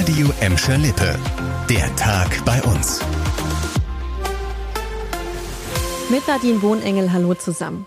Radio 0.00 0.32
Emscher 0.40 0.78
Lippe. 0.78 1.14
Der 1.68 1.94
Tag 1.96 2.42
bei 2.46 2.58
uns. 2.62 3.00
Mit 6.08 6.26
Nadine 6.26 6.62
Wohnengel, 6.62 7.12
hallo 7.12 7.34
zusammen. 7.34 7.86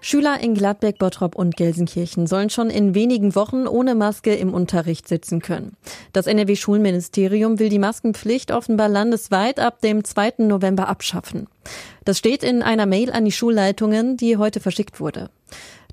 Schüler 0.00 0.40
in 0.40 0.54
Gladbeck, 0.54 0.98
Bottrop 0.98 1.36
und 1.36 1.56
Gelsenkirchen 1.56 2.26
sollen 2.26 2.50
schon 2.50 2.68
in 2.68 2.96
wenigen 2.96 3.36
Wochen 3.36 3.68
ohne 3.68 3.94
Maske 3.94 4.34
im 4.34 4.52
Unterricht 4.52 5.06
sitzen 5.06 5.40
können. 5.40 5.76
Das 6.12 6.26
NRW-Schulministerium 6.26 7.60
will 7.60 7.68
die 7.68 7.78
Maskenpflicht 7.78 8.50
offenbar 8.50 8.88
landesweit 8.88 9.60
ab 9.60 9.80
dem 9.82 10.02
2. 10.02 10.34
November 10.38 10.88
abschaffen. 10.88 11.46
Das 12.04 12.18
steht 12.18 12.42
in 12.42 12.62
einer 12.62 12.86
Mail 12.86 13.12
an 13.12 13.24
die 13.24 13.30
Schulleitungen, 13.30 14.16
die 14.16 14.36
heute 14.36 14.58
verschickt 14.58 14.98
wurde. 14.98 15.30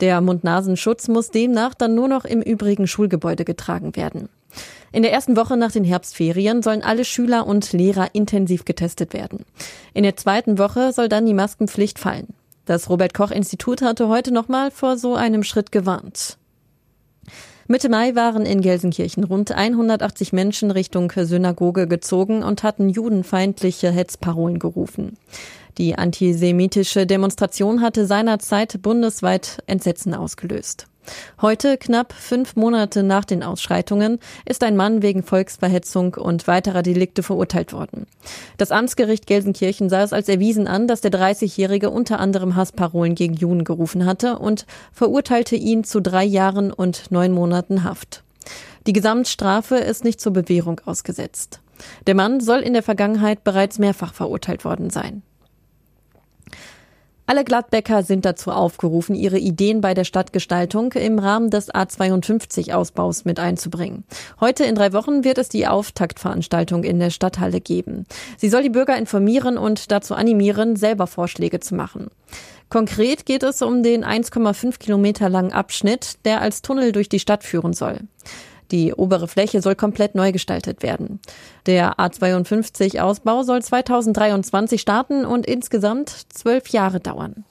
Der 0.00 0.20
Mund-Nasenschutz 0.22 1.08
muss 1.08 1.30
demnach 1.30 1.74
dann 1.74 1.94
nur 1.94 2.08
noch 2.08 2.24
im 2.24 2.40
übrigen 2.40 2.86
Schulgebäude 2.86 3.44
getragen 3.44 3.96
werden. 3.96 4.30
In 4.92 5.02
der 5.02 5.12
ersten 5.12 5.36
Woche 5.36 5.56
nach 5.56 5.72
den 5.72 5.84
Herbstferien 5.84 6.62
sollen 6.62 6.82
alle 6.82 7.04
Schüler 7.04 7.46
und 7.46 7.72
Lehrer 7.72 8.08
intensiv 8.14 8.64
getestet 8.64 9.12
werden. 9.12 9.44
In 9.92 10.02
der 10.02 10.16
zweiten 10.16 10.58
Woche 10.58 10.92
soll 10.92 11.08
dann 11.08 11.26
die 11.26 11.34
Maskenpflicht 11.34 11.98
fallen. 11.98 12.28
Das 12.64 12.88
Robert 12.88 13.14
Koch 13.14 13.30
Institut 13.30 13.82
hatte 13.82 14.08
heute 14.08 14.32
nochmal 14.32 14.70
vor 14.70 14.96
so 14.96 15.14
einem 15.14 15.42
Schritt 15.42 15.70
gewarnt. 15.70 16.38
Mitte 17.70 17.88
Mai 17.88 18.16
waren 18.16 18.46
in 18.46 18.62
Gelsenkirchen 18.62 19.22
rund 19.22 19.52
180 19.52 20.32
Menschen 20.32 20.72
Richtung 20.72 21.12
Synagoge 21.14 21.86
gezogen 21.86 22.42
und 22.42 22.64
hatten 22.64 22.88
judenfeindliche 22.88 23.92
Hetzparolen 23.92 24.58
gerufen. 24.58 25.16
Die 25.78 25.94
antisemitische 25.94 27.06
Demonstration 27.06 27.80
hatte 27.80 28.06
seinerzeit 28.06 28.82
bundesweit 28.82 29.62
Entsetzen 29.68 30.14
ausgelöst. 30.14 30.89
Heute, 31.40 31.78
knapp 31.78 32.12
fünf 32.12 32.56
Monate 32.56 33.02
nach 33.02 33.24
den 33.24 33.42
Ausschreitungen, 33.42 34.18
ist 34.44 34.62
ein 34.62 34.76
Mann 34.76 35.02
wegen 35.02 35.22
Volksverhetzung 35.22 36.14
und 36.14 36.46
weiterer 36.46 36.82
Delikte 36.82 37.22
verurteilt 37.22 37.72
worden. 37.72 38.06
Das 38.58 38.70
Amtsgericht 38.70 39.26
Gelsenkirchen 39.26 39.88
sah 39.88 40.02
es 40.02 40.12
als 40.12 40.28
erwiesen 40.28 40.66
an, 40.66 40.86
dass 40.86 41.00
der 41.00 41.10
30-Jährige 41.10 41.90
unter 41.90 42.20
anderem 42.20 42.56
Hassparolen 42.56 43.14
gegen 43.14 43.34
Juden 43.34 43.64
gerufen 43.64 44.04
hatte 44.04 44.38
und 44.38 44.66
verurteilte 44.92 45.56
ihn 45.56 45.84
zu 45.84 46.00
drei 46.00 46.24
Jahren 46.24 46.72
und 46.72 47.10
neun 47.10 47.32
Monaten 47.32 47.84
Haft. 47.84 48.22
Die 48.86 48.92
Gesamtstrafe 48.92 49.76
ist 49.76 50.04
nicht 50.04 50.20
zur 50.20 50.32
Bewährung 50.32 50.80
ausgesetzt. 50.84 51.60
Der 52.06 52.14
Mann 52.14 52.40
soll 52.40 52.60
in 52.60 52.72
der 52.72 52.82
Vergangenheit 52.82 53.44
bereits 53.44 53.78
mehrfach 53.78 54.14
verurteilt 54.14 54.64
worden 54.64 54.90
sein. 54.90 55.22
Alle 57.30 57.44
Gladbecker 57.44 58.02
sind 58.02 58.24
dazu 58.24 58.50
aufgerufen, 58.50 59.14
ihre 59.14 59.38
Ideen 59.38 59.80
bei 59.80 59.94
der 59.94 60.02
Stadtgestaltung 60.02 60.94
im 60.94 61.20
Rahmen 61.20 61.48
des 61.48 61.72
A52-Ausbaus 61.72 63.24
mit 63.24 63.38
einzubringen. 63.38 64.02
Heute 64.40 64.64
in 64.64 64.74
drei 64.74 64.92
Wochen 64.92 65.22
wird 65.22 65.38
es 65.38 65.48
die 65.48 65.68
Auftaktveranstaltung 65.68 66.82
in 66.82 66.98
der 66.98 67.10
Stadthalle 67.10 67.60
geben. 67.60 68.04
Sie 68.36 68.48
soll 68.48 68.64
die 68.64 68.68
Bürger 68.68 68.96
informieren 68.96 69.58
und 69.58 69.92
dazu 69.92 70.16
animieren, 70.16 70.74
selber 70.74 71.06
Vorschläge 71.06 71.60
zu 71.60 71.76
machen. 71.76 72.08
Konkret 72.68 73.26
geht 73.26 73.44
es 73.44 73.62
um 73.62 73.84
den 73.84 74.04
1,5 74.04 74.80
Kilometer 74.80 75.28
langen 75.28 75.52
Abschnitt, 75.52 76.16
der 76.24 76.40
als 76.40 76.62
Tunnel 76.62 76.90
durch 76.90 77.08
die 77.08 77.20
Stadt 77.20 77.44
führen 77.44 77.74
soll. 77.74 78.00
Die 78.70 78.94
obere 78.94 79.28
Fläche 79.28 79.62
soll 79.62 79.74
komplett 79.74 80.14
neu 80.14 80.32
gestaltet 80.32 80.82
werden. 80.82 81.20
Der 81.66 81.94
A52-Ausbau 81.98 83.42
soll 83.42 83.62
2023 83.62 84.80
starten 84.80 85.24
und 85.24 85.46
insgesamt 85.46 86.10
zwölf 86.32 86.68
Jahre 86.68 87.00
dauern. 87.00 87.44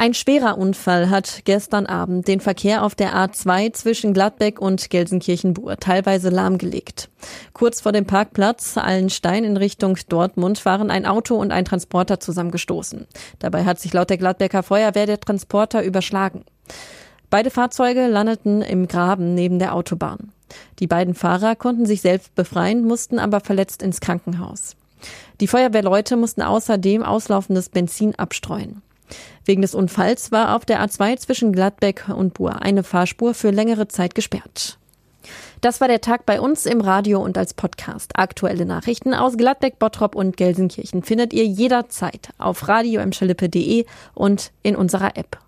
Ein 0.00 0.14
schwerer 0.14 0.56
Unfall 0.58 1.10
hat 1.10 1.40
gestern 1.44 1.86
Abend 1.86 2.28
den 2.28 2.38
Verkehr 2.38 2.84
auf 2.84 2.94
der 2.94 3.16
A2 3.16 3.72
zwischen 3.72 4.14
Gladbeck 4.14 4.60
und 4.60 4.90
Gelsenkirchen-Bur 4.90 5.76
teilweise 5.78 6.28
lahmgelegt. 6.28 7.08
Kurz 7.52 7.80
vor 7.80 7.90
dem 7.90 8.06
Parkplatz 8.06 8.76
Allenstein 8.76 9.42
in 9.42 9.56
Richtung 9.56 9.98
Dortmund 10.08 10.64
waren 10.64 10.92
ein 10.92 11.04
Auto 11.04 11.34
und 11.34 11.50
ein 11.50 11.64
Transporter 11.64 12.20
zusammengestoßen. 12.20 13.08
Dabei 13.40 13.64
hat 13.64 13.80
sich 13.80 13.92
laut 13.92 14.08
der 14.08 14.18
Gladbecker 14.18 14.62
Feuerwehr 14.62 15.06
der 15.06 15.18
Transporter 15.18 15.82
überschlagen. 15.82 16.44
Beide 17.30 17.50
Fahrzeuge 17.50 18.06
landeten 18.06 18.62
im 18.62 18.88
Graben 18.88 19.34
neben 19.34 19.58
der 19.58 19.74
Autobahn. 19.74 20.32
Die 20.78 20.86
beiden 20.86 21.14
Fahrer 21.14 21.56
konnten 21.56 21.84
sich 21.84 22.00
selbst 22.00 22.34
befreien, 22.34 22.84
mussten 22.84 23.18
aber 23.18 23.40
verletzt 23.40 23.82
ins 23.82 24.00
Krankenhaus. 24.00 24.76
Die 25.40 25.46
Feuerwehrleute 25.46 26.16
mussten 26.16 26.42
außerdem 26.42 27.02
auslaufendes 27.02 27.68
Benzin 27.68 28.14
abstreuen. 28.14 28.82
Wegen 29.44 29.62
des 29.62 29.74
Unfalls 29.74 30.32
war 30.32 30.56
auf 30.56 30.64
der 30.64 30.82
A2 30.82 31.16
zwischen 31.18 31.52
Gladbeck 31.52 32.08
und 32.08 32.34
Buhr 32.34 32.62
eine 32.62 32.82
Fahrspur 32.82 33.34
für 33.34 33.50
längere 33.50 33.88
Zeit 33.88 34.14
gesperrt. 34.14 34.78
Das 35.60 35.80
war 35.80 35.88
der 35.88 36.00
Tag 36.00 36.24
bei 36.24 36.40
uns 36.40 36.66
im 36.66 36.80
Radio 36.80 37.20
und 37.20 37.36
als 37.36 37.52
Podcast. 37.52 38.12
Aktuelle 38.16 38.64
Nachrichten 38.64 39.12
aus 39.12 39.36
Gladbeck, 39.36 39.78
Bottrop 39.78 40.14
und 40.14 40.36
Gelsenkirchen 40.36 41.02
findet 41.02 41.32
ihr 41.32 41.44
jederzeit 41.44 42.30
auf 42.38 42.68
radio 42.68 43.02
und 44.14 44.52
in 44.62 44.76
unserer 44.76 45.16
App. 45.16 45.38